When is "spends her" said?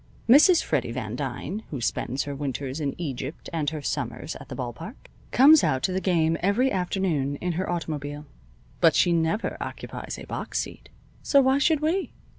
1.79-2.33